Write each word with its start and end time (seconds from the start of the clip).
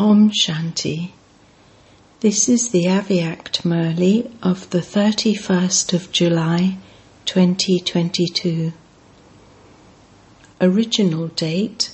Om 0.00 0.30
Shanti. 0.30 1.10
This 2.20 2.48
is 2.48 2.70
the 2.70 2.84
Avyakt 2.84 3.64
Murli 3.64 4.32
of 4.42 4.70
the 4.70 4.78
31st 4.78 5.92
of 5.92 6.10
July 6.10 6.78
2022. 7.26 8.72
Original 10.58 11.28
date 11.28 11.90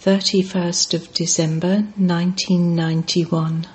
31st 0.00 0.94
of 0.94 1.12
December 1.12 1.78
1991. 1.96 3.66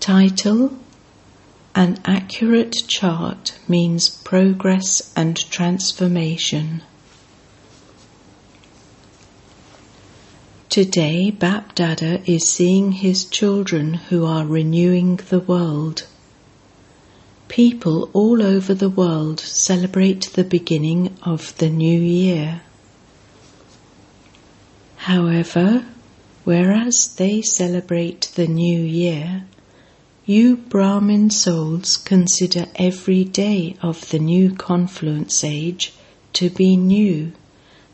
Title 0.00 0.76
An 1.76 2.00
accurate 2.04 2.74
chart 2.88 3.56
means 3.68 4.08
progress 4.08 5.12
and 5.14 5.36
transformation. 5.36 6.82
Today, 10.76 11.30
Bap 11.30 11.74
Dada 11.74 12.20
is 12.30 12.46
seeing 12.46 12.92
his 12.92 13.24
children 13.24 13.94
who 13.94 14.26
are 14.26 14.44
renewing 14.44 15.16
the 15.16 15.40
world. 15.40 16.06
People 17.48 18.10
all 18.12 18.42
over 18.42 18.74
the 18.74 18.90
world 18.90 19.40
celebrate 19.40 20.34
the 20.34 20.44
beginning 20.44 21.16
of 21.22 21.56
the 21.56 21.70
new 21.70 21.98
year. 21.98 22.60
However, 24.96 25.86
whereas 26.44 27.14
they 27.14 27.40
celebrate 27.40 28.30
the 28.34 28.46
new 28.46 28.82
year, 28.82 29.44
you 30.26 30.58
Brahmin 30.58 31.30
souls 31.30 31.96
consider 31.96 32.66
every 32.74 33.24
day 33.24 33.76
of 33.80 34.10
the 34.10 34.18
new 34.18 34.54
confluence 34.54 35.42
age 35.42 35.94
to 36.34 36.50
be 36.50 36.76
new, 36.76 37.32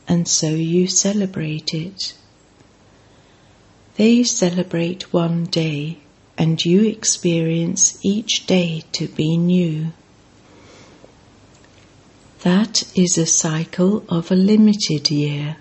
and 0.08 0.26
so 0.26 0.48
you 0.48 0.88
celebrate 0.88 1.72
it. 1.72 2.14
They 3.96 4.24
celebrate 4.24 5.12
one 5.12 5.44
day, 5.44 5.98
and 6.38 6.64
you 6.64 6.82
experience 6.82 7.98
each 8.02 8.46
day 8.46 8.84
to 8.92 9.06
be 9.06 9.36
new. 9.36 9.92
That 12.40 12.84
is 12.96 13.18
a 13.18 13.26
cycle 13.26 14.02
of 14.08 14.30
a 14.30 14.34
limited 14.34 15.10
year, 15.10 15.58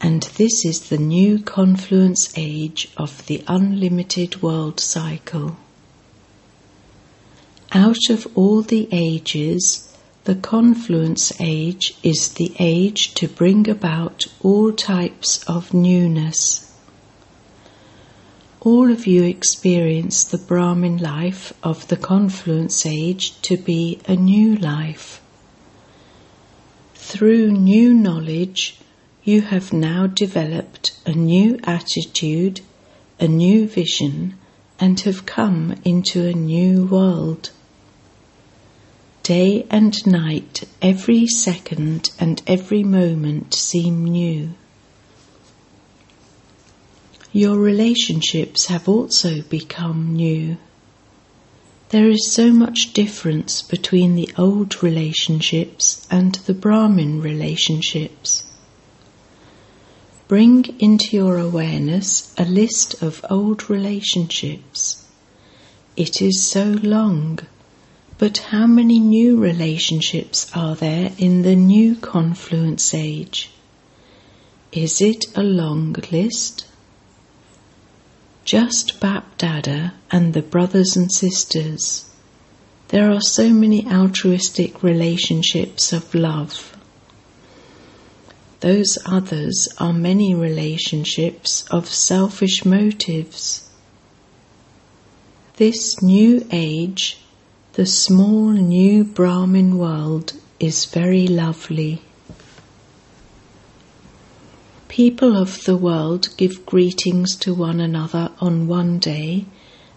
and 0.00 0.22
this 0.22 0.64
is 0.64 0.88
the 0.88 0.98
new 0.98 1.40
confluence 1.40 2.32
age 2.36 2.92
of 2.96 3.26
the 3.26 3.42
unlimited 3.48 4.40
world 4.40 4.78
cycle. 4.78 5.56
Out 7.72 8.08
of 8.08 8.28
all 8.36 8.62
the 8.62 8.88
ages, 8.92 9.92
the 10.22 10.36
confluence 10.36 11.32
age 11.40 11.98
is 12.04 12.34
the 12.34 12.54
age 12.60 13.14
to 13.14 13.26
bring 13.26 13.68
about 13.68 14.26
all 14.42 14.72
types 14.72 15.42
of 15.48 15.74
newness 15.74 16.67
all 18.60 18.90
of 18.90 19.06
you 19.06 19.22
experience 19.22 20.24
the 20.24 20.38
Brahmin 20.38 20.96
life 20.98 21.52
of 21.62 21.86
the 21.88 21.96
confluence 21.96 22.84
age 22.84 23.40
to 23.42 23.56
be 23.56 24.00
a 24.06 24.16
new 24.16 24.56
life. 24.56 25.20
Through 26.94 27.52
new 27.52 27.94
knowledge, 27.94 28.78
you 29.22 29.42
have 29.42 29.72
now 29.72 30.08
developed 30.08 30.98
a 31.06 31.12
new 31.12 31.58
attitude, 31.64 32.60
a 33.20 33.28
new 33.28 33.68
vision, 33.68 34.34
and 34.80 34.98
have 35.00 35.24
come 35.24 35.76
into 35.84 36.26
a 36.26 36.32
new 36.32 36.84
world. 36.86 37.50
Day 39.22 39.66
and 39.70 39.94
night, 40.06 40.64
every 40.82 41.26
second 41.26 42.10
and 42.18 42.42
every 42.46 42.82
moment 42.82 43.54
seem 43.54 44.04
new. 44.04 44.54
Your 47.32 47.58
relationships 47.58 48.66
have 48.66 48.88
also 48.88 49.42
become 49.42 50.14
new. 50.14 50.56
There 51.90 52.08
is 52.08 52.32
so 52.32 52.52
much 52.52 52.94
difference 52.94 53.60
between 53.60 54.14
the 54.14 54.30
old 54.38 54.82
relationships 54.82 56.06
and 56.10 56.36
the 56.46 56.54
Brahmin 56.54 57.20
relationships. 57.20 58.44
Bring 60.26 60.74
into 60.78 61.16
your 61.16 61.36
awareness 61.36 62.32
a 62.38 62.46
list 62.46 63.02
of 63.02 63.24
old 63.28 63.68
relationships. 63.68 65.04
It 65.96 66.22
is 66.22 66.42
so 66.42 66.78
long, 66.82 67.40
but 68.16 68.38
how 68.38 68.66
many 68.66 68.98
new 68.98 69.36
relationships 69.36 70.50
are 70.54 70.76
there 70.76 71.12
in 71.18 71.42
the 71.42 71.56
new 71.56 71.94
confluence 71.96 72.94
age? 72.94 73.50
Is 74.72 75.02
it 75.02 75.26
a 75.36 75.42
long 75.42 75.94
list? 76.10 76.64
Just 78.48 78.98
Bap 78.98 79.36
Dada 79.36 79.92
and 80.10 80.32
the 80.32 80.40
brothers 80.40 80.96
and 80.96 81.12
sisters. 81.12 82.10
There 82.88 83.12
are 83.12 83.20
so 83.20 83.50
many 83.50 83.86
altruistic 83.86 84.82
relationships 84.82 85.92
of 85.92 86.14
love. 86.14 86.74
Those 88.60 88.96
others 89.04 89.68
are 89.76 89.92
many 89.92 90.34
relationships 90.34 91.66
of 91.70 91.90
selfish 91.90 92.64
motives. 92.64 93.68
This 95.56 96.00
new 96.00 96.46
age, 96.50 97.18
the 97.74 97.84
small 97.84 98.48
new 98.52 99.04
Brahmin 99.04 99.76
world, 99.76 100.32
is 100.58 100.86
very 100.86 101.26
lovely. 101.26 102.00
People 104.88 105.36
of 105.36 105.62
the 105.64 105.76
world 105.76 106.30
give 106.36 106.66
greetings 106.66 107.36
to 107.36 107.54
one 107.54 107.78
another 107.78 108.32
on 108.40 108.66
one 108.66 108.98
day, 108.98 109.44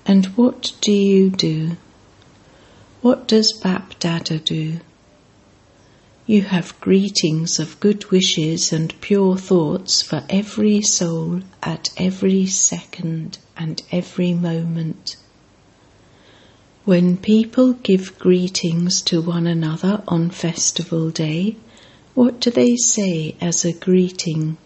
and 0.05 0.25
what 0.37 0.73
do 0.81 0.91
you 0.91 1.29
do? 1.29 1.77
What 3.01 3.27
does 3.27 3.51
Bap 3.53 3.97
Dada 3.99 4.37
do? 4.37 4.79
You 6.27 6.43
have 6.43 6.79
greetings 6.81 7.57
of 7.57 7.79
good 7.79 8.11
wishes 8.11 8.71
and 8.71 8.93
pure 9.01 9.37
thoughts 9.37 10.01
for 10.03 10.23
every 10.29 10.81
soul 10.81 11.41
at 11.63 11.89
every 11.97 12.45
second 12.45 13.39
and 13.57 13.81
every 13.91 14.33
moment. 14.33 15.15
When 16.85 17.17
people 17.17 17.73
give 17.73 18.19
greetings 18.19 19.01
to 19.03 19.21
one 19.21 19.47
another 19.47 20.03
on 20.07 20.29
festival 20.29 21.09
day, 21.09 21.55
what 22.13 22.39
do 22.39 22.51
they 22.51 22.75
say 22.75 23.35
as 23.41 23.65
a 23.65 23.73
greeting? 23.73 24.57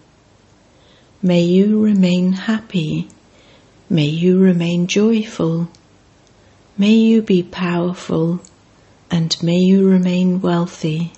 May 1.26 1.42
you 1.42 1.84
remain 1.84 2.34
happy. 2.34 3.08
May 3.90 4.06
you 4.06 4.38
remain 4.38 4.86
joyful. 4.86 5.70
May 6.78 6.94
you 6.94 7.24
be 7.24 7.42
powerful 7.42 8.42
and 9.10 9.36
may 9.42 9.58
you 9.58 9.90
remain 9.90 10.40
wealthy. 10.40 11.14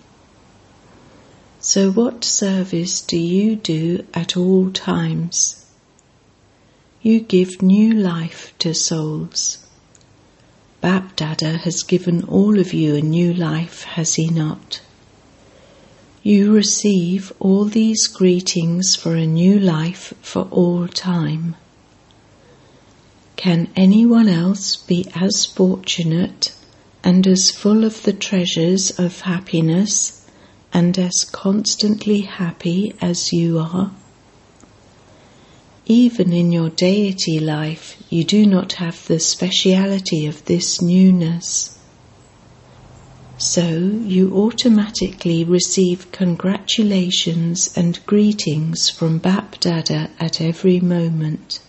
So, 1.59 1.91
what 1.91 2.23
service 2.23 3.01
do 3.01 3.17
you 3.19 3.57
do 3.57 4.05
at 4.13 4.37
all 4.37 4.71
times? 4.71 5.65
You 7.01 7.19
give 7.19 7.61
new 7.61 7.91
life 7.91 8.53
to 8.59 8.73
souls. 8.73 9.57
Bap 10.79 11.17
Dada 11.17 11.57
has 11.57 11.83
given 11.83 12.23
all 12.23 12.59
of 12.59 12.73
you 12.73 12.95
a 12.95 13.01
new 13.01 13.33
life, 13.33 13.83
has 13.83 14.15
he 14.15 14.29
not? 14.29 14.79
You 16.27 16.51
receive 16.51 17.31
all 17.39 17.63
these 17.63 18.05
greetings 18.05 18.97
for 18.97 19.15
a 19.15 19.25
new 19.25 19.57
life 19.57 20.13
for 20.21 20.41
all 20.51 20.85
time. 20.89 21.55
Can 23.37 23.69
anyone 23.77 24.27
else 24.27 24.75
be 24.75 25.07
as 25.15 25.45
fortunate 25.45 26.53
and 27.01 27.25
as 27.25 27.49
full 27.49 27.85
of 27.85 28.03
the 28.03 28.11
treasures 28.11 28.91
of 28.99 29.21
happiness 29.21 30.25
and 30.73 30.99
as 30.99 31.23
constantly 31.23 32.19
happy 32.19 32.93
as 33.01 33.31
you 33.31 33.59
are? 33.59 33.91
Even 35.85 36.33
in 36.33 36.51
your 36.51 36.71
deity 36.71 37.39
life, 37.39 38.03
you 38.09 38.25
do 38.25 38.45
not 38.45 38.73
have 38.73 39.07
the 39.07 39.21
speciality 39.21 40.25
of 40.25 40.43
this 40.43 40.81
newness. 40.81 41.76
So 43.39 43.69
you 43.69 44.35
automatically 44.35 45.43
receive 45.43 46.11
congratulations 46.11 47.71
and 47.77 48.03
greetings 48.07 48.89
from 48.89 49.19
Bap 49.19 49.59
Dada 49.59 50.09
at 50.19 50.41
every 50.41 50.79
moment. 50.79 51.59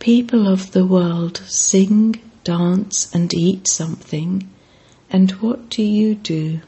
People 0.00 0.48
of 0.48 0.72
the 0.72 0.84
world 0.84 1.42
sing, 1.46 2.20
dance, 2.42 3.14
and 3.14 3.32
eat 3.32 3.68
something, 3.68 4.50
and 5.08 5.30
what 5.42 5.68
do 5.68 5.84
you 5.84 6.16
do? 6.16 6.60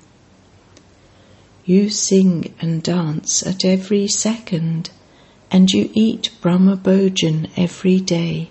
You 1.65 1.91
sing 1.91 2.55
and 2.61 2.81
dance 2.81 3.45
at 3.45 3.65
every 3.65 4.07
second, 4.07 4.91
and 5.51 5.69
you 5.73 5.91
eat 5.95 6.31
Brahma 6.41 6.77
Bhojan 6.77 7.51
every 7.57 7.99
day. 7.99 8.51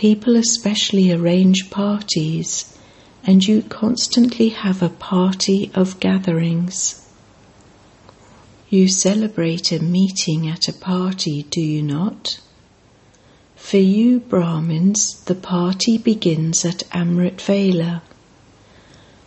People 0.00 0.34
especially 0.34 1.12
arrange 1.12 1.68
parties, 1.68 2.74
and 3.22 3.46
you 3.46 3.60
constantly 3.60 4.48
have 4.48 4.82
a 4.82 4.88
party 4.88 5.70
of 5.74 6.00
gatherings. 6.00 7.06
You 8.70 8.88
celebrate 8.88 9.70
a 9.70 9.78
meeting 9.78 10.48
at 10.48 10.68
a 10.68 10.72
party, 10.72 11.42
do 11.50 11.60
you 11.60 11.82
not? 11.82 12.40
For 13.56 13.76
you 13.76 14.20
Brahmins, 14.20 15.22
the 15.24 15.34
party 15.34 15.98
begins 15.98 16.64
at 16.64 16.82
Amrit 16.94 17.38
Vela. 17.38 18.00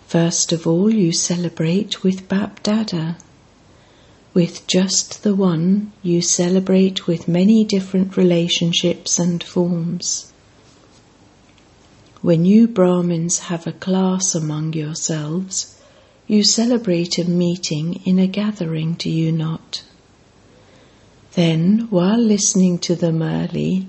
First 0.08 0.52
of 0.52 0.66
all, 0.66 0.92
you 0.92 1.12
celebrate 1.12 2.02
with 2.04 2.28
Bap 2.28 2.64
Dada. 2.64 3.18
With 4.34 4.66
just 4.66 5.22
the 5.22 5.36
one, 5.36 5.92
you 6.02 6.24
celebrate 6.24 7.06
with 7.06 7.28
many 7.28 7.64
different 7.64 8.18
relationships 8.18 9.20
and 9.20 9.44
forms. 9.44 10.33
When 12.24 12.46
you 12.46 12.70
Brahmins 12.70 13.40
have 13.50 13.68
a 13.68 13.74
class 13.74 14.34
among 14.34 14.72
yourselves, 14.72 15.78
you 16.25 16.46
celebrate 16.46 17.18
a 17.18 17.25
meeting 17.25 18.00
in 18.06 18.18
a 18.18 18.28
gathering, 18.28 18.94
do 18.94 19.10
you 19.10 19.30
not? 19.30 19.84
Then, 21.34 21.88
while 21.90 22.18
listening 22.18 22.80
to 22.80 22.96
the 22.96 23.12
Murli, 23.12 23.88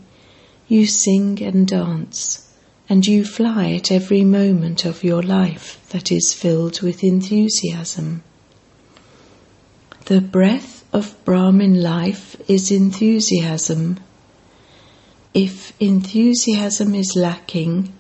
you 0.67 0.85
sing 0.85 1.41
and 1.45 1.69
dance, 1.69 2.53
and 2.89 3.07
you 3.07 3.25
fly 3.25 3.71
at 3.71 3.93
every 3.93 4.25
moment 4.25 4.85
of 4.85 5.05
your 5.05 5.23
life 5.23 5.89
that 5.91 6.11
is 6.11 6.35
filled 6.35 6.83
with 6.83 7.05
enthusiasm. 7.05 8.25
The 10.07 10.21
breath 10.21 10.85
of 10.93 11.15
Brahmin 11.25 11.81
life 11.81 12.35
is 12.51 12.73
enthusiasm. 12.73 14.01
If 15.33 15.73
enthusiasm 15.81 16.97
is 16.97 17.15
lacking, 17.15 17.93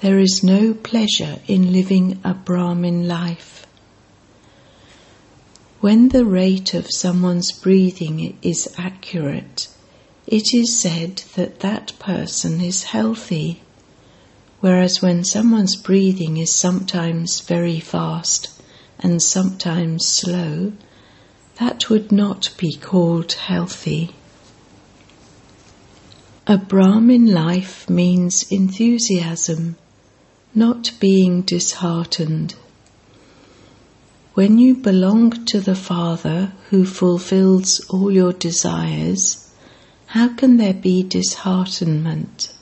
there 0.00 0.20
is 0.20 0.44
no 0.44 0.72
pleasure 0.72 1.40
in 1.48 1.72
living 1.72 2.20
a 2.22 2.32
Brahmin 2.32 3.08
life. 3.08 3.66
When 5.80 6.10
the 6.10 6.24
rate 6.24 6.72
of 6.72 6.86
someone's 6.88 7.50
breathing 7.50 8.38
is 8.40 8.72
accurate, 8.78 9.68
it 10.26 10.54
is 10.54 10.78
said 10.78 11.24
that 11.34 11.60
that 11.60 11.98
person 11.98 12.60
is 12.60 12.84
healthy. 12.84 13.60
Whereas 14.60 15.02
when 15.02 15.24
someone's 15.24 15.74
breathing 15.74 16.36
is 16.36 16.54
sometimes 16.54 17.40
very 17.40 17.80
fast 17.80 18.50
and 19.00 19.20
sometimes 19.20 20.06
slow, 20.06 20.72
that 21.58 21.90
would 21.90 22.12
not 22.12 22.50
be 22.56 22.72
called 22.72 23.32
healthy. 23.32 24.14
A 26.46 26.56
Brahmin 26.56 27.26
life 27.26 27.90
means 27.90 28.50
enthusiasm, 28.50 29.76
not 30.54 30.92
being 30.98 31.42
disheartened. 31.42 32.54
When 34.34 34.58
you 34.58 34.74
belong 34.76 35.44
to 35.46 35.60
the 35.60 35.74
Father 35.74 36.52
who 36.70 36.84
fulfills 36.84 37.80
all 37.90 38.10
your 38.10 38.32
desires, 38.32 39.52
how 40.06 40.28
can 40.34 40.56
there 40.56 40.74
be 40.74 41.02
disheartenment? 41.02 42.52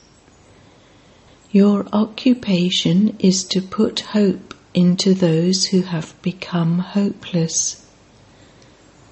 Your 1.52 1.86
occupation 1.92 3.16
is 3.18 3.44
to 3.44 3.62
put 3.62 4.00
hope 4.00 4.54
into 4.74 5.14
those 5.14 5.66
who 5.66 5.82
have 5.82 6.20
become 6.22 6.80
hopeless. 6.80 7.86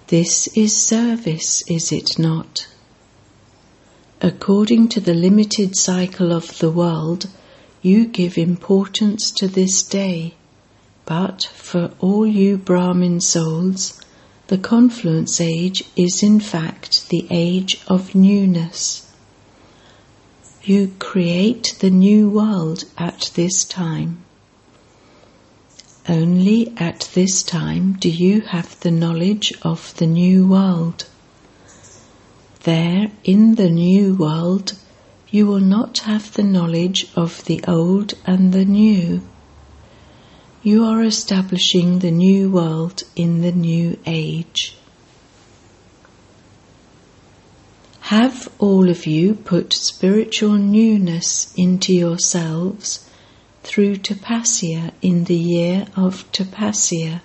This 0.08 0.46
is 0.48 0.76
service, 0.76 1.62
is 1.68 1.92
it 1.92 2.18
not? 2.18 2.66
According 4.20 4.88
to 4.88 5.00
the 5.00 5.14
limited 5.14 5.76
cycle 5.76 6.32
of 6.32 6.58
the 6.58 6.70
world, 6.70 7.28
you 7.84 8.06
give 8.06 8.36
importance 8.36 9.30
to 9.30 9.46
this 9.46 9.82
day 9.82 10.34
but 11.06 11.44
for 11.54 11.90
all 12.00 12.26
you 12.26 12.56
Brahmin 12.56 13.20
souls, 13.20 14.00
the 14.46 14.56
confluence 14.56 15.40
age 15.40 15.84
is 15.96 16.22
in 16.22 16.40
fact 16.40 17.10
the 17.10 17.26
age 17.30 17.80
of 17.86 18.14
newness. 18.14 19.10
You 20.62 20.92
create 20.98 21.76
the 21.80 21.90
new 21.90 22.30
world 22.30 22.84
at 22.96 23.30
this 23.34 23.64
time. 23.64 24.24
Only 26.08 26.72
at 26.78 27.10
this 27.14 27.42
time 27.42 27.94
do 27.94 28.08
you 28.08 28.42
have 28.42 28.80
the 28.80 28.90
knowledge 28.90 29.52
of 29.62 29.94
the 29.96 30.06
new 30.06 30.46
world. 30.46 31.06
There, 32.62 33.10
in 33.24 33.56
the 33.56 33.68
new 33.68 34.14
world, 34.14 34.72
you 35.34 35.44
will 35.44 35.66
not 35.76 35.98
have 36.10 36.32
the 36.34 36.48
knowledge 36.56 37.00
of 37.16 37.44
the 37.46 37.60
old 37.66 38.14
and 38.24 38.52
the 38.52 38.64
new 38.64 39.20
you 40.62 40.82
are 40.82 41.02
establishing 41.02 41.98
the 41.98 42.10
new 42.10 42.48
world 42.50 43.02
in 43.14 43.42
the 43.42 43.52
new 43.52 43.98
age. 44.06 44.78
Have 48.00 48.48
all 48.58 48.88
of 48.88 49.06
you 49.06 49.34
put 49.34 49.74
spiritual 49.74 50.54
newness 50.54 51.52
into 51.54 51.92
yourselves 51.92 53.06
through 53.62 53.96
tapasya 53.96 54.92
in 55.02 55.24
the 55.24 55.36
year 55.36 55.86
of 55.96 56.24
tapasya? 56.32 57.20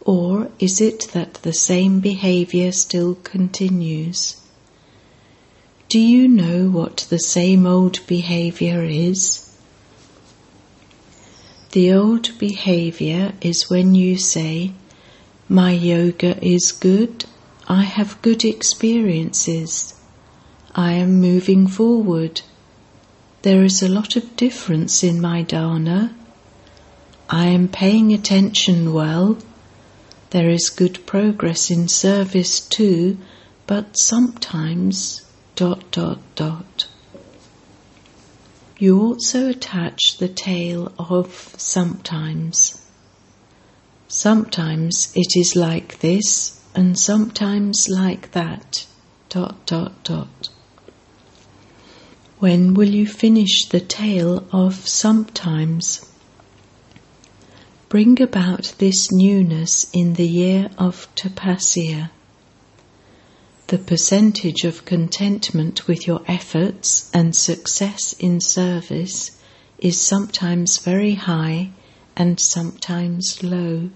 Or 0.00 0.50
is 0.58 0.80
it 0.80 1.08
that 1.12 1.34
the 1.34 1.52
same 1.52 2.00
behavior 2.00 2.72
still 2.72 3.14
continues? 3.14 4.36
Do 5.88 5.98
you 5.98 6.28
know 6.28 6.68
what 6.68 7.06
the 7.08 7.18
same 7.18 7.66
old 7.66 8.06
behavior 8.06 8.84
is? 8.84 9.56
The 11.72 11.94
old 11.94 12.38
behavior 12.38 13.32
is 13.40 13.70
when 13.70 13.94
you 13.94 14.18
say, 14.18 14.72
My 15.48 15.72
yoga 15.72 16.38
is 16.44 16.72
good, 16.72 17.24
I 17.66 17.84
have 17.84 18.20
good 18.20 18.44
experiences, 18.44 19.94
I 20.74 20.92
am 20.92 21.22
moving 21.22 21.66
forward, 21.66 22.42
there 23.40 23.64
is 23.64 23.82
a 23.82 23.88
lot 23.88 24.14
of 24.14 24.36
difference 24.36 25.02
in 25.02 25.22
my 25.22 25.42
dharna, 25.42 26.12
I 27.30 27.46
am 27.46 27.66
paying 27.66 28.12
attention 28.12 28.92
well, 28.92 29.38
there 30.30 30.50
is 30.50 30.68
good 30.68 31.06
progress 31.06 31.70
in 31.70 31.88
service 31.88 32.60
too, 32.60 33.16
but 33.66 33.98
sometimes 33.98 35.22
dot 35.58 35.90
dot 35.90 36.20
dot. 36.36 36.86
You 38.78 39.00
also 39.00 39.48
attach 39.48 40.18
the 40.18 40.28
tail 40.28 40.92
of 41.00 41.52
sometimes. 41.58 42.86
Sometimes 44.06 45.12
it 45.16 45.36
is 45.36 45.56
like 45.56 45.98
this 45.98 46.62
and 46.76 46.96
sometimes 46.96 47.88
like 47.88 48.30
that. 48.30 48.86
Dot 49.30 49.66
dot 49.66 50.04
dot. 50.04 50.48
When 52.38 52.74
will 52.74 52.90
you 52.90 53.08
finish 53.08 53.64
the 53.68 53.80
tale 53.80 54.46
of 54.52 54.86
sometimes? 54.86 56.08
Bring 57.88 58.22
about 58.22 58.74
this 58.78 59.10
newness 59.10 59.90
in 59.92 60.14
the 60.14 60.28
year 60.28 60.70
of 60.78 61.08
Tapasya 61.16 62.10
the 63.68 63.78
percentage 63.78 64.64
of 64.64 64.86
contentment 64.86 65.86
with 65.86 66.06
your 66.06 66.22
efforts 66.26 67.10
and 67.12 67.36
success 67.36 68.14
in 68.14 68.40
service 68.40 69.38
is 69.78 70.00
sometimes 70.00 70.78
very 70.78 71.12
high 71.12 71.68
and 72.16 72.40
sometimes 72.40 73.42
low. 73.42 73.90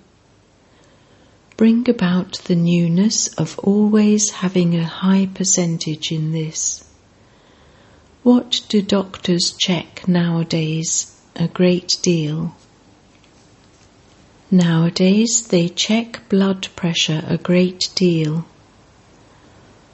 Bring 1.57 1.89
about 1.89 2.35
the 2.45 2.55
newness 2.55 3.29
of 3.29 3.59
always 3.61 4.29
having 4.31 4.77
a 4.77 4.85
high 4.85 5.27
percentage 5.35 6.13
in 6.13 6.33
this. 6.33 6.85
What 8.23 8.61
do 8.69 8.83
doctors 8.83 9.55
check 9.57 10.07
nowadays? 10.07 11.19
A 11.35 11.49
great 11.49 11.97
deal. 12.03 12.55
Nowadays 14.51 15.49
they 15.49 15.71
check 15.71 16.29
blood 16.29 16.69
pressure 16.77 17.25
a 17.27 17.39
great 17.39 17.89
deal. 17.95 18.45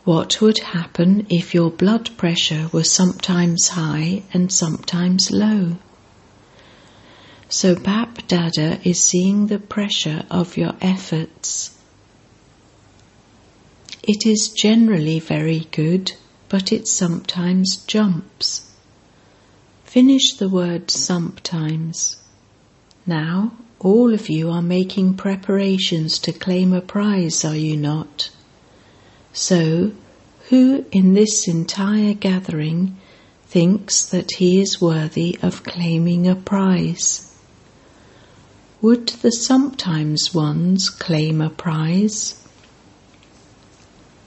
What 0.08 0.40
would 0.40 0.60
happen 0.60 1.26
if 1.28 1.52
your 1.52 1.70
blood 1.70 2.16
pressure 2.16 2.70
was 2.72 2.90
sometimes 2.90 3.68
high 3.68 4.22
and 4.32 4.50
sometimes 4.50 5.30
low? 5.30 5.76
So 7.50 7.74
Bap 7.74 8.26
Dada 8.26 8.80
is 8.84 9.02
seeing 9.02 9.48
the 9.48 9.58
pressure 9.58 10.24
of 10.30 10.56
your 10.56 10.72
efforts. 10.80 11.76
It 14.02 14.24
is 14.24 14.48
generally 14.48 15.20
very 15.20 15.68
good, 15.72 16.12
but 16.48 16.72
it 16.72 16.88
sometimes 16.88 17.76
jumps. 17.76 18.74
Finish 19.84 20.32
the 20.38 20.48
word 20.48 20.90
sometimes. 20.90 22.16
Now, 23.04 23.52
all 23.78 24.14
of 24.14 24.30
you 24.30 24.48
are 24.48 24.62
making 24.62 25.18
preparations 25.18 26.18
to 26.20 26.32
claim 26.32 26.72
a 26.72 26.80
prize, 26.80 27.44
are 27.44 27.54
you 27.54 27.76
not? 27.76 28.30
So, 29.40 29.92
who 30.49 30.85
in 30.90 31.14
this 31.14 31.47
entire 31.47 32.12
gathering 32.12 32.97
thinks 33.47 34.04
that 34.07 34.33
he 34.33 34.61
is 34.61 34.80
worthy 34.80 35.38
of 35.40 35.62
claiming 35.62 36.26
a 36.26 36.35
prize? 36.35 37.33
Would 38.83 39.07
the 39.23 39.30
sometimes 39.30 40.35
ones 40.35 40.90
claim 40.90 41.40
a 41.40 41.50
prize? 41.50 42.45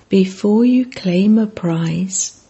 Before 0.07 0.63
you 0.63 0.89
claim 0.89 1.37
a 1.37 1.45
prize, 1.45 2.41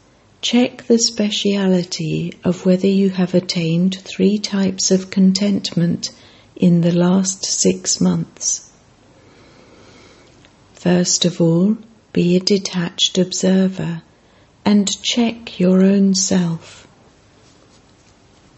check 0.41 0.83
the 0.85 0.99
speciality 0.99 2.33
of 2.43 2.63
whether 2.63 2.87
you 2.87 3.09
have 3.09 3.33
attained 3.33 3.97
three 3.97 4.37
types 4.37 4.91
of 4.91 5.09
contentment 5.09 6.11
in 6.55 6.81
the 6.81 6.91
last 6.91 7.43
six 7.43 7.99
months. 7.99 8.71
First 10.75 11.25
of 11.25 11.41
all, 11.41 11.77
be 12.13 12.35
a 12.35 12.39
detached 12.39 13.17
observer 13.17 14.01
and 14.65 15.01
check 15.01 15.59
your 15.59 15.83
own 15.83 16.13
self. 16.13 16.87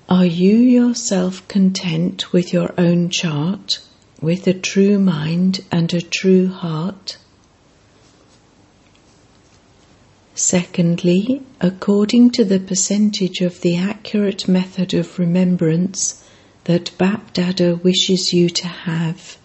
Are 0.10 0.26
you 0.26 0.58
yourself 0.58 1.48
content 1.48 2.34
with 2.34 2.52
your 2.52 2.74
own 2.78 3.10
chart, 3.10 3.80
with 4.22 4.48
a 4.48 4.54
true 4.54 5.00
mind 5.00 5.62
and 5.72 5.94
a 5.94 6.02
true 6.02 6.50
heart? 6.50 7.18
Secondly, 10.36 11.42
according 11.62 12.32
to 12.32 12.44
the 12.44 12.60
percentage 12.60 13.42
of 13.42 13.62
the 13.62 13.78
accurate 13.78 14.48
method 14.48 14.94
of 14.94 15.20
remembrance 15.20 16.24
that 16.66 16.92
Bapdada 16.98 17.76
wishes 17.84 18.34
you 18.34 18.50
to 18.50 18.68
have, 18.68 19.38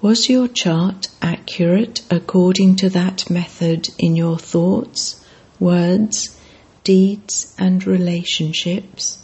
was 0.00 0.28
your 0.28 0.46
chart 0.46 1.08
accurate 1.20 2.02
according 2.10 2.76
to 2.76 2.88
that 2.90 3.28
method 3.28 3.88
in 3.98 4.14
your 4.14 4.38
thoughts, 4.38 5.24
words, 5.58 6.38
deeds, 6.84 7.54
and 7.58 7.84
relationships? 7.86 9.22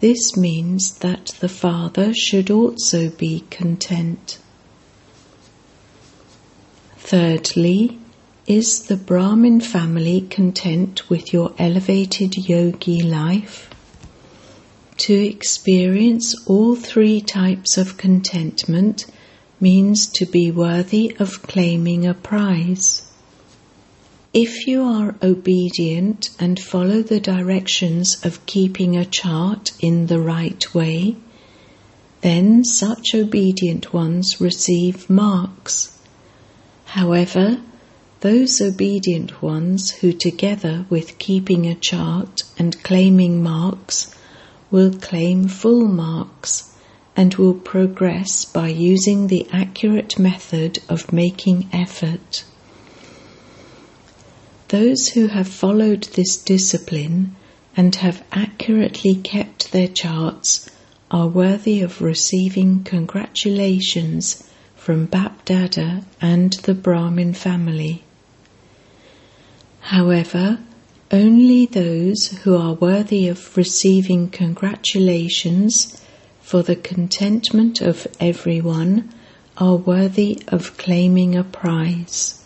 This 0.00 0.36
means 0.36 0.98
that 0.98 1.26
the 1.40 1.48
Father 1.48 2.12
should 2.14 2.50
also 2.50 3.10
be 3.10 3.44
content. 3.50 4.38
Thirdly, 6.96 7.98
is 8.46 8.86
the 8.86 8.96
Brahmin 8.96 9.60
family 9.60 10.22
content 10.22 11.08
with 11.08 11.32
your 11.32 11.54
elevated 11.58 12.36
yogi 12.36 13.02
life? 13.02 13.71
To 14.98 15.14
experience 15.14 16.34
all 16.46 16.76
three 16.76 17.20
types 17.20 17.78
of 17.78 17.96
contentment 17.96 19.06
means 19.58 20.06
to 20.08 20.26
be 20.26 20.50
worthy 20.50 21.16
of 21.18 21.42
claiming 21.42 22.06
a 22.06 22.14
prize. 22.14 23.10
If 24.34 24.66
you 24.66 24.82
are 24.82 25.14
obedient 25.22 26.30
and 26.38 26.58
follow 26.58 27.02
the 27.02 27.20
directions 27.20 28.24
of 28.24 28.44
keeping 28.46 28.96
a 28.96 29.04
chart 29.04 29.72
in 29.80 30.06
the 30.06 30.20
right 30.20 30.74
way, 30.74 31.16
then 32.20 32.64
such 32.64 33.14
obedient 33.14 33.92
ones 33.92 34.40
receive 34.40 35.10
marks. 35.10 35.98
However, 36.84 37.60
those 38.20 38.60
obedient 38.60 39.42
ones 39.42 39.90
who, 39.90 40.12
together 40.12 40.86
with 40.88 41.18
keeping 41.18 41.66
a 41.66 41.74
chart 41.74 42.44
and 42.58 42.82
claiming 42.84 43.42
marks, 43.42 44.14
will 44.72 44.92
claim 44.98 45.46
full 45.46 45.86
marks 45.86 46.74
and 47.14 47.34
will 47.34 47.54
progress 47.54 48.44
by 48.46 48.66
using 48.66 49.26
the 49.26 49.46
accurate 49.52 50.18
method 50.18 50.78
of 50.88 51.12
making 51.12 51.68
effort. 51.72 52.42
Those 54.68 55.08
who 55.08 55.26
have 55.26 55.46
followed 55.46 56.04
this 56.14 56.38
discipline 56.38 57.36
and 57.76 57.94
have 57.96 58.24
accurately 58.32 59.14
kept 59.14 59.70
their 59.70 59.88
charts 59.88 60.70
are 61.10 61.28
worthy 61.28 61.82
of 61.82 62.00
receiving 62.00 62.82
congratulations 62.82 64.48
from 64.74 65.06
Bapdada 65.06 66.02
and 66.22 66.54
the 66.54 66.74
Brahmin 66.74 67.34
family. 67.34 68.02
However, 69.80 70.58
only 71.12 71.66
those 71.66 72.28
who 72.42 72.56
are 72.56 72.72
worthy 72.72 73.28
of 73.28 73.54
receiving 73.56 74.30
congratulations 74.30 76.02
for 76.40 76.62
the 76.62 76.76
contentment 76.76 77.82
of 77.82 78.06
everyone 78.18 79.12
are 79.58 79.76
worthy 79.76 80.42
of 80.48 80.76
claiming 80.78 81.36
a 81.36 81.44
prize. 81.44 82.42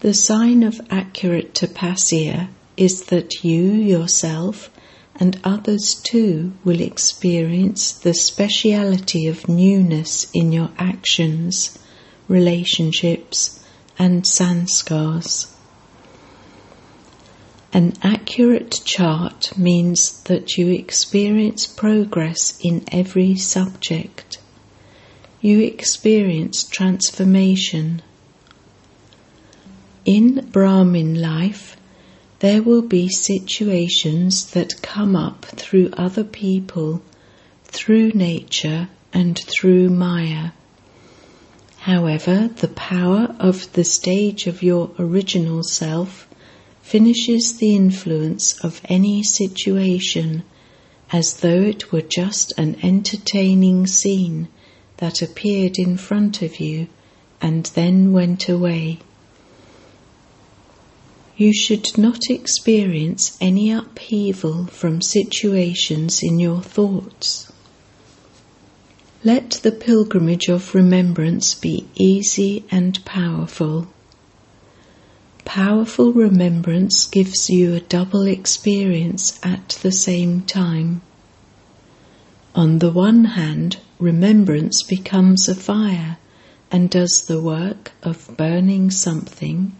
The 0.00 0.14
sign 0.14 0.62
of 0.62 0.80
accurate 0.88 1.52
tapasya 1.52 2.48
is 2.78 3.04
that 3.04 3.44
you 3.44 3.62
yourself 3.62 4.70
and 5.16 5.38
others 5.44 5.94
too 5.94 6.52
will 6.64 6.80
experience 6.80 7.92
the 7.92 8.14
speciality 8.14 9.26
of 9.26 9.48
newness 9.48 10.30
in 10.32 10.52
your 10.52 10.70
actions, 10.78 11.78
relationships, 12.28 13.62
and 13.98 14.24
sanskars. 14.24 15.55
An 17.76 17.92
accurate 18.00 18.80
chart 18.86 19.52
means 19.58 20.22
that 20.22 20.56
you 20.56 20.70
experience 20.70 21.66
progress 21.66 22.58
in 22.62 22.82
every 22.90 23.36
subject. 23.36 24.38
You 25.42 25.60
experience 25.60 26.64
transformation. 26.64 28.00
In 30.06 30.48
Brahmin 30.50 31.20
life, 31.20 31.76
there 32.38 32.62
will 32.62 32.80
be 32.80 33.10
situations 33.10 34.52
that 34.52 34.80
come 34.80 35.14
up 35.14 35.44
through 35.44 35.90
other 35.98 36.24
people, 36.24 37.02
through 37.64 38.12
nature, 38.12 38.88
and 39.12 39.38
through 39.38 39.90
Maya. 39.90 40.52
However, 41.80 42.48
the 42.48 42.68
power 42.68 43.36
of 43.38 43.70
the 43.74 43.84
stage 43.84 44.46
of 44.46 44.62
your 44.62 44.92
original 44.98 45.62
self 45.62 46.25
finishes 46.86 47.56
the 47.58 47.74
influence 47.74 48.56
of 48.60 48.80
any 48.84 49.20
situation 49.20 50.44
as 51.10 51.40
though 51.40 51.62
it 51.62 51.90
were 51.90 52.00
just 52.00 52.52
an 52.56 52.76
entertaining 52.80 53.84
scene 53.84 54.46
that 54.98 55.20
appeared 55.20 55.76
in 55.78 55.96
front 55.96 56.42
of 56.42 56.60
you 56.60 56.86
and 57.42 57.66
then 57.74 58.12
went 58.12 58.48
away. 58.48 58.96
You 61.36 61.52
should 61.52 61.98
not 61.98 62.30
experience 62.30 63.36
any 63.40 63.72
upheaval 63.72 64.66
from 64.66 65.02
situations 65.02 66.22
in 66.22 66.38
your 66.38 66.62
thoughts. 66.62 67.50
Let 69.24 69.50
the 69.64 69.72
pilgrimage 69.72 70.46
of 70.48 70.72
remembrance 70.72 71.52
be 71.52 71.88
easy 71.96 72.64
and 72.70 73.04
powerful. 73.04 73.88
Powerful 75.56 76.12
remembrance 76.12 77.06
gives 77.06 77.48
you 77.48 77.72
a 77.72 77.80
double 77.80 78.26
experience 78.26 79.40
at 79.42 79.70
the 79.80 79.90
same 79.90 80.42
time. 80.42 81.00
On 82.54 82.78
the 82.78 82.90
one 82.90 83.24
hand, 83.24 83.78
remembrance 83.98 84.82
becomes 84.82 85.48
a 85.48 85.54
fire 85.54 86.18
and 86.70 86.90
does 86.90 87.24
the 87.26 87.40
work 87.40 87.92
of 88.02 88.36
burning 88.36 88.90
something, 88.90 89.74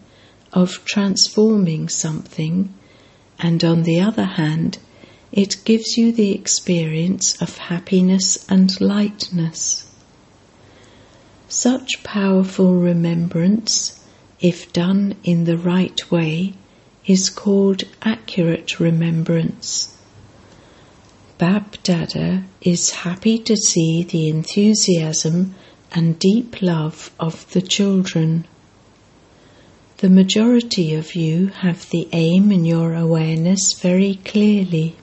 of 0.51 0.83
transforming 0.83 1.89
something, 1.89 2.73
and 3.37 3.63
on 3.63 3.83
the 3.83 4.01
other 4.01 4.25
hand, 4.25 4.79
it 5.31 5.63
gives 5.63 5.95
you 5.95 6.11
the 6.11 6.31
experience 6.31 7.39
of 7.39 7.55
happiness 7.55 8.43
and 8.49 8.81
lightness. 8.81 9.85
Such 11.47 12.01
powerful 12.03 12.73
remembrance 12.73 13.96
if 14.39 14.71
done 14.73 15.15
in 15.23 15.45
the 15.45 15.57
right 15.57 16.11
way, 16.11 16.53
is 17.05 17.29
called 17.29 17.83
accurate 18.01 18.79
remembrance. 18.79 19.97
Bapdada 21.39 22.43
is 22.61 22.91
happy 22.91 23.37
to 23.39 23.55
see 23.55 24.03
the 24.03 24.27
enthusiasm 24.27 25.55
and 25.91 26.19
deep 26.19 26.61
love 26.61 27.11
of 27.19 27.49
the 27.51 27.61
children. 27.61 28.45
The 29.97 30.09
majority 30.09 30.93
of 30.93 31.15
you 31.15 31.47
have 31.47 31.89
the 31.89 32.07
aim 32.11 32.51
in 32.51 32.65
your 32.65 32.93
awareness 32.93 33.73
very 33.79 34.15
clearly. 34.25 34.95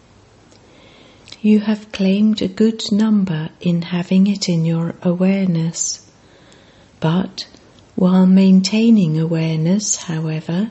You 1.41 1.61
have 1.61 1.93
claimed 1.93 2.43
a 2.43 2.49
good 2.49 2.83
number 2.93 3.51
in 3.61 3.83
having 3.83 4.27
it 4.27 4.49
in 4.49 4.65
your 4.65 4.95
awareness, 5.03 6.11
but 7.01 7.47
while 7.95 8.27
maintaining 8.27 9.19
awareness, 9.19 9.97
however, 9.97 10.71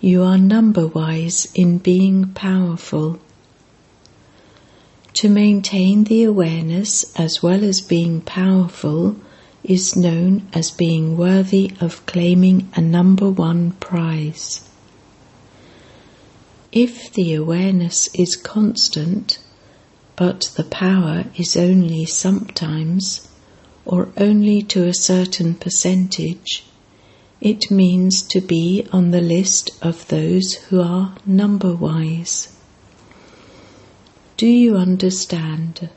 you 0.00 0.22
are 0.22 0.38
number 0.38 0.86
wise 0.86 1.46
in 1.54 1.78
being 1.78 2.32
powerful. 2.32 3.18
To 5.14 5.28
maintain 5.28 6.04
the 6.04 6.22
awareness 6.22 7.12
as 7.18 7.42
well 7.42 7.64
as 7.64 7.80
being 7.80 8.20
powerful 8.20 9.16
is 9.64 9.96
known 9.96 10.48
as 10.52 10.70
being 10.70 11.16
worthy 11.16 11.72
of 11.80 12.06
claiming 12.06 12.70
a 12.74 12.80
number 12.80 13.28
one 13.28 13.72
prize. 13.72 14.66
If 16.72 17.12
the 17.12 17.34
awareness 17.34 18.08
is 18.14 18.36
constant, 18.36 19.38
but 20.16 20.52
the 20.56 20.64
power 20.64 21.24
is 21.36 21.56
only 21.56 22.06
sometimes, 22.06 23.28
or 23.84 24.08
only 24.16 24.62
to 24.62 24.86
a 24.86 24.94
certain 24.94 25.54
percentage, 25.54 26.64
It 27.40 27.70
means 27.70 28.20
to 28.28 28.42
be 28.42 28.86
on 28.92 29.12
the 29.12 29.22
list 29.22 29.70
of 29.80 30.06
those 30.08 30.52
who 30.68 30.82
are 30.82 31.16
number 31.24 31.74
wise. 31.74 32.48
Do 34.36 34.46
you 34.46 34.76
understand? 34.76 35.88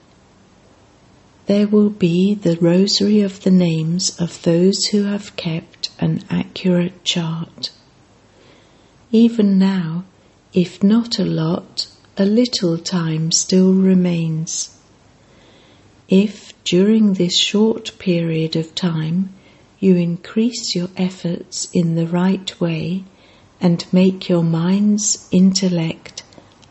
There 1.48 1.68
will 1.68 1.90
be 1.90 2.34
the 2.34 2.56
rosary 2.56 3.20
of 3.20 3.44
the 3.44 3.52
names 3.52 4.18
of 4.22 4.42
those 4.44 4.86
who 4.86 5.04
have 5.04 5.36
kept 5.36 5.90
an 6.00 6.24
accurate 6.30 7.04
chart. 7.04 7.72
Even 9.12 9.60
now, 9.60 10.06
if 10.54 10.82
not 10.82 11.20
a 11.20 11.26
lot, 11.26 11.88
a 12.16 12.24
little 12.24 12.78
time 12.78 13.34
still 13.34 13.74
remains. 13.74 14.73
If 16.16 16.54
during 16.64 17.14
this 17.14 17.36
short 17.36 17.98
period 17.98 18.56
of 18.56 18.76
time 18.76 19.34
you 19.80 19.96
increase 19.96 20.76
your 20.76 20.90
efforts 20.96 21.68
in 21.74 21.96
the 21.96 22.06
right 22.06 22.62
way 22.62 23.04
and 23.60 23.84
make 23.92 24.30
your 24.30 24.44
mind's 24.44 25.28
intellect, 25.32 26.22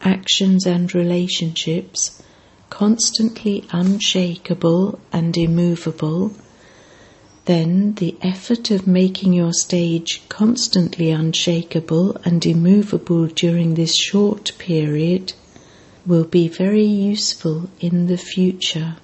actions, 0.00 0.64
and 0.64 0.94
relationships 0.94 2.22
constantly 2.70 3.64
unshakable 3.72 5.00
and 5.12 5.36
immovable, 5.36 6.30
then 7.46 7.94
the 7.94 8.14
effort 8.22 8.70
of 8.70 8.86
making 8.86 9.32
your 9.32 9.52
stage 9.52 10.22
constantly 10.28 11.10
unshakable 11.10 12.16
and 12.24 12.46
immovable 12.46 13.26
during 13.26 13.74
this 13.74 13.96
short 13.96 14.52
period 14.58 15.32
will 16.06 16.26
be 16.26 16.46
very 16.46 16.84
useful 16.84 17.68
in 17.80 18.06
the 18.06 18.16
future. 18.16 18.94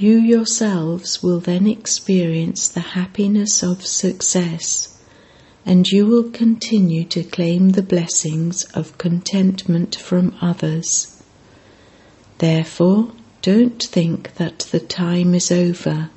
You 0.00 0.16
yourselves 0.16 1.22
will 1.22 1.40
then 1.40 1.66
experience 1.66 2.68
the 2.68 2.80
happiness 2.80 3.62
of 3.62 3.84
success, 3.84 4.98
and 5.66 5.86
you 5.86 6.06
will 6.06 6.30
continue 6.30 7.04
to 7.04 7.22
claim 7.22 7.72
the 7.72 7.82
blessings 7.82 8.64
of 8.72 8.96
contentment 8.96 9.96
from 9.96 10.34
others. 10.40 11.22
Therefore, 12.38 13.12
don't 13.42 13.82
think 13.82 14.36
that 14.36 14.60
the 14.72 14.80
time 14.80 15.34
is 15.34 15.52
over, 15.52 16.08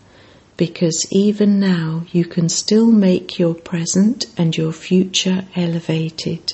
because 0.55 1.05
even 1.11 1.59
now 1.59 2.05
you 2.13 2.23
can 2.23 2.47
still 2.47 2.89
make 2.89 3.37
your 3.37 3.53
present 3.53 4.27
and 4.37 4.55
your 4.55 4.71
future 4.71 5.45
elevated. 5.57 6.53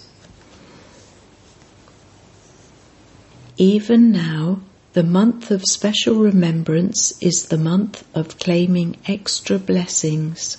Even 3.55 4.11
now, 4.11 4.61
the 4.99 5.03
month 5.05 5.49
of 5.49 5.63
special 5.63 6.15
remembrance 6.15 7.13
is 7.21 7.45
the 7.45 7.57
month 7.57 8.03
of 8.13 8.37
claiming 8.37 8.97
extra 9.07 9.57
blessings. 9.57 10.57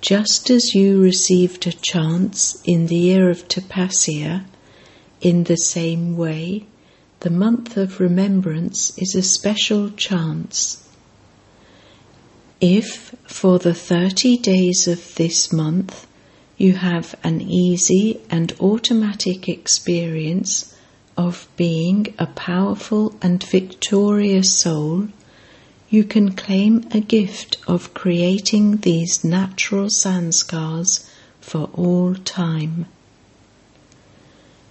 Just 0.00 0.50
as 0.50 0.74
you 0.74 1.00
received 1.00 1.64
a 1.64 1.72
chance 1.72 2.60
in 2.64 2.88
the 2.88 2.96
year 2.96 3.30
of 3.30 3.46
Tapasya, 3.46 4.44
in 5.20 5.44
the 5.44 5.54
same 5.54 6.16
way, 6.16 6.66
the 7.20 7.30
month 7.30 7.76
of 7.76 8.00
remembrance 8.00 8.98
is 8.98 9.14
a 9.14 9.22
special 9.22 9.90
chance. 9.90 10.84
If 12.60 13.14
for 13.28 13.60
the 13.60 13.74
30 13.74 14.38
days 14.38 14.88
of 14.88 15.14
this 15.14 15.52
month 15.52 16.08
you 16.56 16.72
have 16.72 17.14
an 17.22 17.40
easy 17.40 18.20
and 18.28 18.52
automatic 18.58 19.48
experience 19.48 20.73
of 21.16 21.46
being 21.56 22.14
a 22.18 22.26
powerful 22.26 23.14
and 23.22 23.42
victorious 23.42 24.58
soul, 24.58 25.08
you 25.88 26.04
can 26.04 26.32
claim 26.32 26.84
a 26.90 27.00
gift 27.00 27.56
of 27.66 27.94
creating 27.94 28.78
these 28.78 29.22
natural 29.22 29.86
sanskars 29.86 31.08
for 31.40 31.70
all 31.74 32.14
time. 32.14 32.86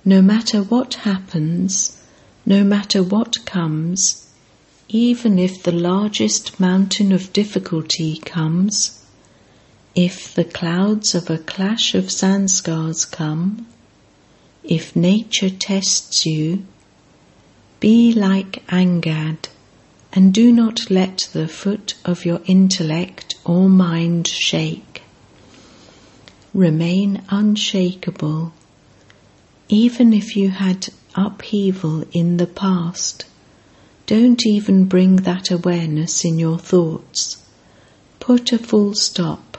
No 0.04 0.22
matter 0.22 0.62
what 0.62 0.96
happens, 0.96 2.02
no 2.46 2.64
matter 2.64 3.02
what 3.02 3.46
comes, 3.46 4.28
even 4.90 5.40
if 5.40 5.64
the 5.64 5.72
largest 5.72 6.60
mountain 6.60 7.14
of 7.14 7.32
difficulty 7.32 8.18
comes, 8.18 9.00
if 9.96 10.34
the 10.34 10.44
clouds 10.44 11.16
of 11.16 11.30
a 11.30 11.38
clash 11.38 11.96
of 11.96 12.06
sanskars 12.06 13.10
come, 13.10 13.66
if 14.64 14.96
nature 14.96 15.50
tests 15.50 16.26
you, 16.26 16.66
be 17.80 18.14
like 18.14 18.66
Angad 18.68 19.50
and 20.14 20.34
do 20.34 20.52
not 20.52 20.90
let 20.90 21.28
the 21.34 21.48
foot 21.48 21.96
of 22.06 22.24
your 22.24 22.40
intellect 22.46 23.36
or 23.44 23.68
mind 23.68 24.28
shake. 24.28 25.02
Remain 26.54 27.24
unshakable, 27.30 28.54
even 29.70 30.14
if 30.14 30.36
you 30.36 30.50
had 30.50 30.90
upheaval 31.16 32.06
in 32.12 32.38
the 32.38 32.48
past. 32.48 33.26
Don't 34.06 34.46
even 34.46 34.86
bring 34.86 35.18
that 35.18 35.50
awareness 35.50 36.24
in 36.24 36.38
your 36.38 36.60
thoughts. 36.60 37.38
Put 38.20 38.52
a 38.52 38.60
full 38.60 38.94
stop. 38.94 39.58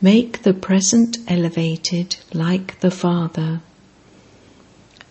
Make 0.00 0.42
the 0.42 0.54
present 0.54 1.18
elevated 1.26 2.16
like 2.32 2.78
the 2.80 2.90
Father. 2.90 3.60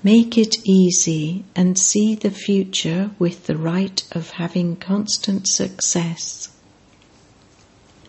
Make 0.05 0.37
it 0.37 0.57
easy 0.63 1.45
and 1.55 1.79
see 1.79 2.13
the 2.13 2.29
future 2.29 3.09
with 3.17 3.47
the 3.47 3.57
right 3.57 4.03
of 4.11 4.29
having 4.29 4.75
constant 4.75 5.47
success. 5.47 6.49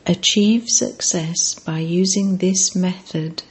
Achieve 0.05 0.69
success 0.69 1.55
by 1.55 1.79
using 1.79 2.37
this 2.37 2.77
method. 2.77 3.45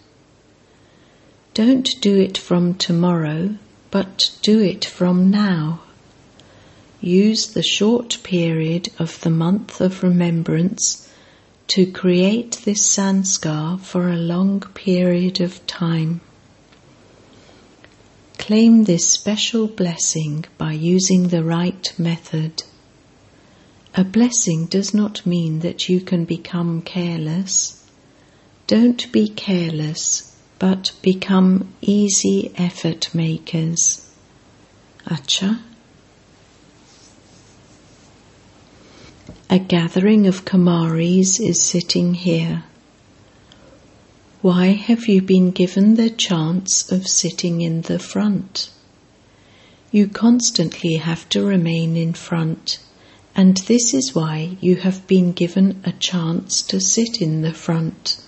Don't 1.56 1.90
do 2.02 2.20
it 2.20 2.38
from 2.38 2.76
tomorrow, 2.76 3.58
but 3.90 4.30
do 4.44 4.60
it 4.62 4.86
from 4.86 5.32
now. 5.32 5.82
Use 7.02 7.48
the 7.48 7.64
short 7.64 8.20
period 8.22 8.90
of 9.00 9.22
the 9.22 9.32
month 9.32 9.82
of 9.82 10.04
remembrance 10.04 11.10
to 11.70 11.88
create 11.88 12.62
this 12.64 12.88
sanskar 12.88 13.80
for 13.80 14.08
a 14.08 14.18
long 14.18 14.60
period 14.60 15.42
of 15.42 15.66
time. 15.66 16.22
Claim 18.46 18.84
this 18.84 19.10
special 19.12 19.66
blessing 19.66 20.46
by 20.60 20.72
using 20.72 21.30
the 21.30 21.44
right 21.44 21.92
method. 21.98 22.62
A 23.96 24.04
blessing 24.04 24.68
does 24.68 24.94
not 24.94 25.26
mean 25.26 25.62
that 25.62 25.90
you 25.90 26.00
can 26.00 26.26
become 26.26 26.84
careless. 26.84 27.84
Don't 28.68 29.12
be 29.12 29.30
careless, 29.30 30.40
but 30.60 30.92
become 31.02 31.74
easy 31.82 32.52
effort 32.56 33.16
makers. 33.16 34.08
Acha. 35.08 35.60
A 39.50 39.58
gathering 39.58 40.28
of 40.28 40.46
Kumaris 40.46 41.40
is 41.40 41.60
sitting 41.60 42.14
here. 42.14 42.64
Why 44.46 44.74
have 44.74 45.08
you 45.08 45.24
been 45.24 45.50
given 45.50 45.96
the 45.96 46.12
chance 46.12 46.92
of 46.92 47.08
sitting 47.08 47.62
in 47.62 47.82
the 47.82 47.98
front? 47.98 48.70
You 49.92 50.08
constantly 50.08 50.98
have 50.98 51.28
to 51.30 51.44
remain 51.44 51.98
in 51.98 52.14
front, 52.14 52.78
and 53.36 53.58
this 53.58 53.92
is 53.92 54.14
why 54.14 54.56
you 54.62 54.76
have 54.76 55.08
been 55.08 55.32
given 55.32 55.82
a 55.84 55.94
chance 55.94 56.62
to 56.62 56.80
sit 56.80 57.24
in 57.24 57.42
the 57.42 57.56
front. 57.56 58.22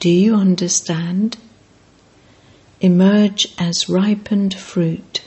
Do 0.00 0.10
you 0.10 0.34
understand? 0.34 1.36
Emerge 2.80 3.46
as 3.56 3.88
ripened 3.88 4.54
fruit. 4.54 5.22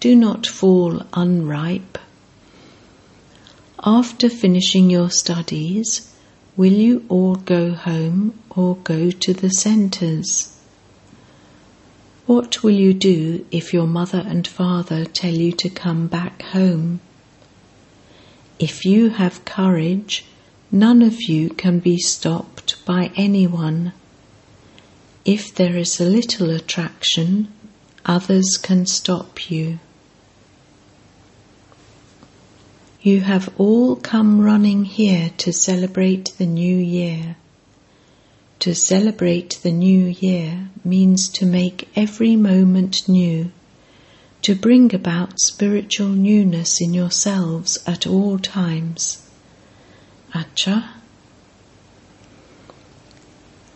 Do 0.00 0.14
not 0.14 0.46
fall 0.46 1.00
unripe. 1.14 1.96
After 3.82 4.28
finishing 4.28 4.90
your 4.90 5.08
studies, 5.08 6.13
will 6.56 6.72
you 6.72 7.04
all 7.08 7.34
go 7.34 7.72
home 7.72 8.38
or 8.50 8.76
go 8.76 9.10
to 9.10 9.32
the 9.32 9.50
centres? 9.50 10.56
What 12.26 12.62
will 12.62 12.70
you 12.70 12.94
do 12.94 13.44
if 13.50 13.74
your 13.74 13.86
mother 13.86 14.24
and 14.26 14.46
father 14.46 15.04
tell 15.04 15.34
you 15.34 15.52
to 15.52 15.68
come 15.68 16.06
back 16.06 16.42
home? 16.42 17.00
If 18.58 18.84
you 18.84 19.10
have 19.10 19.44
courage, 19.44 20.24
none 20.70 21.02
of 21.02 21.22
you 21.22 21.50
can 21.50 21.80
be 21.80 21.98
stopped 21.98 22.84
by 22.86 23.10
anyone. 23.16 23.92
If 25.24 25.54
there 25.54 25.76
is 25.76 26.00
a 26.00 26.04
little 26.04 26.50
attraction, 26.50 27.48
others 28.06 28.56
can 28.62 28.86
stop 28.86 29.50
you. 29.50 29.80
You 33.04 33.20
have 33.20 33.52
all 33.58 33.96
come 33.96 34.40
running 34.40 34.86
here 34.86 35.30
to 35.36 35.52
celebrate 35.52 36.32
the 36.38 36.46
new 36.46 36.78
year. 36.78 37.36
To 38.60 38.74
celebrate 38.74 39.60
the 39.62 39.72
new 39.72 40.06
year 40.06 40.70
means 40.82 41.28
to 41.36 41.44
make 41.44 41.90
every 41.94 42.34
moment 42.34 43.06
new, 43.06 43.52
to 44.40 44.54
bring 44.54 44.94
about 44.94 45.38
spiritual 45.38 46.08
newness 46.08 46.80
in 46.80 46.94
yourselves 46.94 47.78
at 47.86 48.06
all 48.06 48.38
times. 48.38 49.28
Acha. 50.32 50.88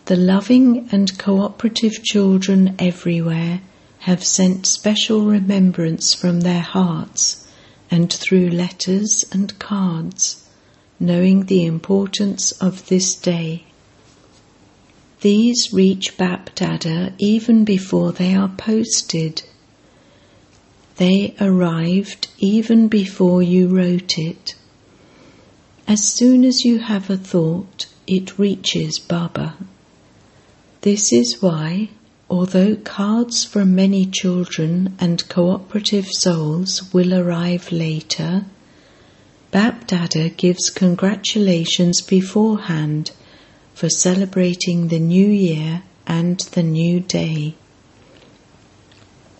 The 0.05 0.15
loving 0.15 0.89
and 0.91 1.15
cooperative 1.19 2.01
children 2.01 2.75
everywhere 2.79 3.61
have 3.99 4.23
sent 4.23 4.65
special 4.65 5.21
remembrance 5.27 6.15
from 6.15 6.41
their 6.41 6.61
hearts 6.63 7.45
and 7.91 8.11
through 8.11 8.49
letters 8.49 9.23
and 9.31 9.57
cards, 9.59 10.47
knowing 10.99 11.45
the 11.45 11.65
importance 11.65 12.51
of 12.53 12.87
this 12.87 13.15
day. 13.15 13.63
These 15.21 15.73
reach 15.73 16.17
BapDada 16.17 17.13
even 17.17 17.65
before 17.65 18.11
they 18.11 18.35
are 18.35 18.49
posted. 18.57 19.43
They 20.97 21.35
arrived 21.41 22.27
even 22.37 22.87
before 22.87 23.41
you 23.41 23.67
wrote 23.67 24.17
it. 24.17 24.55
As 25.87 26.03
soon 26.03 26.45
as 26.45 26.63
you 26.63 26.79
have 26.79 27.09
a 27.09 27.17
thought, 27.17 27.87
it 28.05 28.37
reaches 28.37 28.99
Baba. 28.99 29.55
This 30.81 31.11
is 31.11 31.41
why, 31.41 31.89
although 32.29 32.75
cards 32.75 33.43
from 33.43 33.73
many 33.73 34.05
children 34.05 34.95
and 34.99 35.27
cooperative 35.29 36.07
souls 36.07 36.93
will 36.93 37.13
arrive 37.13 37.71
later, 37.71 38.45
BapDada 39.51 40.37
gives 40.37 40.69
congratulations 40.69 42.01
beforehand 42.01 43.11
for 43.73 43.89
celebrating 43.89 44.87
the 44.89 44.99
new 44.99 45.27
year 45.27 45.81
and 46.05 46.39
the 46.51 46.61
new 46.61 46.99
day. 46.99 47.55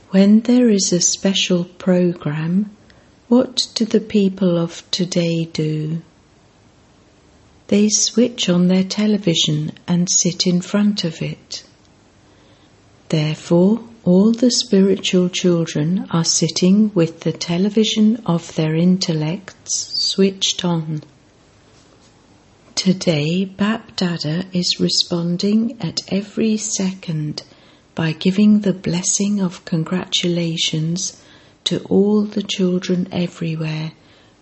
When 0.10 0.40
there 0.42 0.70
is 0.70 0.92
a 0.92 1.02
special 1.02 1.66
program, 1.66 2.76
what 3.28 3.68
do 3.76 3.86
the 3.86 4.00
people 4.00 4.58
of 4.58 4.90
today 4.90 5.46
do? 5.46 6.02
They 7.68 7.90
switch 7.90 8.50
on 8.50 8.68
their 8.68 8.84
television 8.84 9.74
and 9.88 10.10
sit 10.10 10.48
in 10.48 10.62
front 10.62 11.04
of 11.04 11.22
it. 11.22 11.64
Therefore, 13.10 13.80
all 14.04 14.32
the 14.32 14.52
spiritual 14.52 15.30
children 15.30 16.06
are 16.12 16.24
sitting 16.24 16.92
with 16.94 17.22
the 17.22 17.32
television 17.32 18.22
of 18.26 18.56
their 18.56 18.76
intellects 18.76 19.76
switched 20.00 20.64
on. 20.64 21.02
Today, 22.76 23.46
BapDada 23.46 24.46
is 24.54 24.80
responding 24.80 25.78
at 25.82 26.00
every 26.10 26.56
second 26.58 27.44
by 27.96 28.12
giving 28.12 28.62
the 28.62 28.74
blessing 28.74 29.42
of 29.42 29.66
congratulations 29.66 31.22
to 31.64 31.80
all 31.86 32.22
the 32.22 32.44
children 32.44 33.08
everywhere 33.12 33.92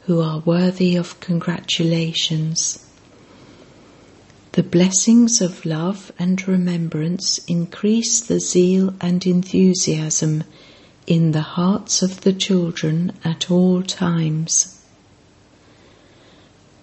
who 0.01 0.21
are 0.21 0.39
worthy 0.39 0.95
of 0.95 1.19
congratulations. 1.19 2.86
The 4.57 4.63
blessings 4.63 5.39
of 5.39 5.67
love 5.67 6.11
and 6.17 6.47
remembrance 6.47 7.37
increase 7.45 8.19
the 8.19 8.39
zeal 8.39 8.95
and 8.99 9.23
enthusiasm 9.23 10.45
in 11.05 11.31
the 11.31 11.43
hearts 11.43 12.01
of 12.01 12.21
the 12.21 12.33
children 12.33 13.13
at 13.23 13.51
all 13.51 13.83
times. 13.83 14.81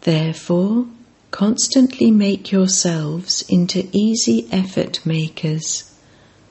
Therefore, 0.03 0.87
Constantly 1.33 2.13
make 2.13 2.53
yourselves 2.53 3.45
into 3.49 3.89
easy 3.91 4.47
effort 4.53 5.05
makers, 5.05 5.91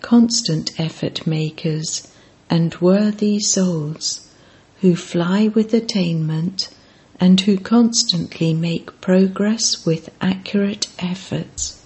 constant 0.02 0.78
effort 0.78 1.26
makers, 1.26 2.06
and 2.50 2.76
worthy 2.82 3.40
souls 3.40 4.28
who 4.82 4.98
fly 4.98 5.48
with 5.48 5.74
attainment 5.74 6.68
and 7.20 7.42
who 7.42 7.58
constantly 7.58 8.54
make 8.54 9.00
progress 9.02 9.86
with 9.86 10.10
accurate 10.20 10.88
efforts. 11.00 11.82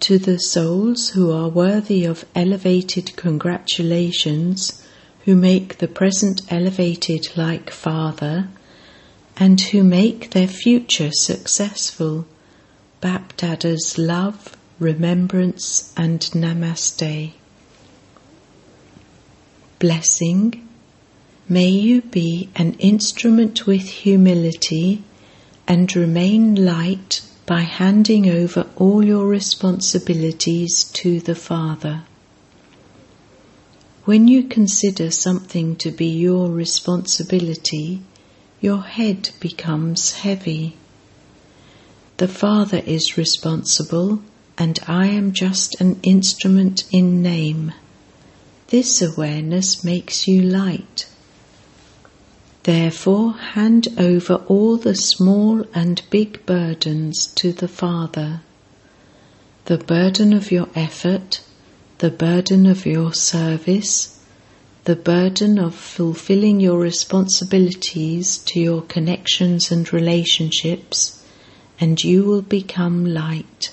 To 0.00 0.18
the 0.18 0.38
souls 0.38 1.10
who 1.10 1.32
are 1.32 1.48
worthy 1.48 2.04
of 2.04 2.24
elevated 2.34 3.16
congratulations, 3.16 4.82
who 5.24 5.34
make 5.34 5.78
the 5.78 5.88
present 5.88 6.42
elevated 6.52 7.36
like 7.36 7.70
Father, 7.70 8.48
and 9.36 9.60
who 9.60 9.82
make 9.82 10.30
their 10.30 10.46
future 10.48 11.10
successful. 11.12 12.26
BapDada's 13.02 13.98
love, 13.98 14.56
remembrance, 14.78 15.92
and 15.96 16.20
namaste. 16.20 17.32
Blessing. 19.78 20.65
May 21.48 21.68
you 21.68 22.02
be 22.02 22.48
an 22.56 22.72
instrument 22.80 23.68
with 23.68 23.82
humility 23.82 25.04
and 25.68 25.94
remain 25.94 26.56
light 26.56 27.22
by 27.46 27.60
handing 27.60 28.28
over 28.28 28.66
all 28.74 29.04
your 29.04 29.28
responsibilities 29.28 30.82
to 30.94 31.20
the 31.20 31.36
Father. 31.36 32.02
When 34.06 34.26
you 34.26 34.42
consider 34.42 35.12
something 35.12 35.76
to 35.76 35.92
be 35.92 36.06
your 36.06 36.50
responsibility, 36.50 38.00
your 38.60 38.82
head 38.82 39.30
becomes 39.38 40.14
heavy. 40.14 40.76
The 42.16 42.26
Father 42.26 42.82
is 42.84 43.16
responsible, 43.16 44.20
and 44.58 44.80
I 44.88 45.06
am 45.06 45.30
just 45.30 45.80
an 45.80 46.00
instrument 46.02 46.82
in 46.90 47.22
name. 47.22 47.72
This 48.66 49.00
awareness 49.00 49.84
makes 49.84 50.26
you 50.26 50.42
light. 50.42 51.06
Therefore, 52.66 53.34
hand 53.34 53.86
over 53.96 54.42
all 54.48 54.76
the 54.76 54.96
small 54.96 55.64
and 55.72 56.02
big 56.10 56.44
burdens 56.46 57.28
to 57.36 57.52
the 57.52 57.68
Father. 57.68 58.40
The 59.66 59.78
burden 59.78 60.32
of 60.32 60.50
your 60.50 60.68
effort, 60.74 61.42
the 61.98 62.10
burden 62.10 62.66
of 62.66 62.84
your 62.84 63.14
service, 63.14 64.18
the 64.82 64.96
burden 64.96 65.60
of 65.60 65.76
fulfilling 65.76 66.58
your 66.58 66.80
responsibilities 66.80 68.38
to 68.38 68.58
your 68.58 68.82
connections 68.82 69.70
and 69.70 69.92
relationships, 69.92 71.24
and 71.78 72.02
you 72.02 72.24
will 72.24 72.42
become 72.42 73.06
light. 73.06 73.72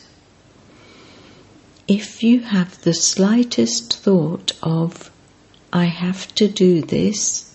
If 1.88 2.22
you 2.22 2.42
have 2.42 2.80
the 2.84 2.94
slightest 2.94 3.98
thought 3.98 4.52
of, 4.62 5.10
I 5.74 5.86
have 5.86 6.36
to 6.36 6.48
do 6.48 6.82
this, 6.82 7.50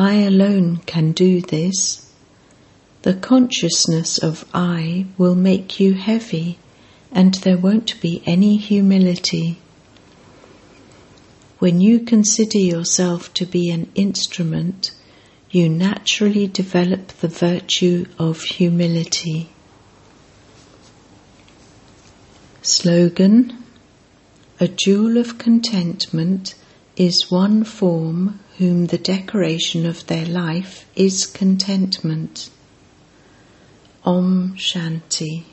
I 0.00 0.14
alone 0.22 0.78
can 0.86 1.12
do 1.12 1.42
this, 1.42 2.10
the 3.02 3.12
consciousness 3.12 4.16
of 4.16 4.46
I 4.54 5.04
will 5.18 5.34
make 5.34 5.78
you 5.78 5.92
heavy, 5.92 6.58
and 7.12 7.34
there 7.34 7.58
won't 7.58 8.00
be 8.00 8.22
any 8.24 8.56
humility. 8.56 9.58
When 11.58 11.82
you 11.82 12.00
consider 12.00 12.56
yourself 12.56 13.34
to 13.34 13.44
be 13.44 13.68
an 13.68 13.92
instrument, 13.94 14.92
you 15.50 15.68
naturally 15.68 16.46
develop 16.46 17.08
the 17.08 17.28
virtue 17.28 18.06
of 18.18 18.40
humility. 18.40 19.50
Slogan 22.62 23.62
A 24.58 24.66
jewel 24.66 25.18
of 25.18 25.36
contentment 25.36 26.54
is 26.96 27.30
one 27.30 27.64
form 27.64 28.40
whom 28.60 28.88
the 28.88 28.98
decoration 28.98 29.86
of 29.86 30.06
their 30.06 30.26
life 30.26 30.84
is 30.94 31.24
contentment. 31.24 32.50
Om 34.04 34.54
Shanti. 34.58 35.44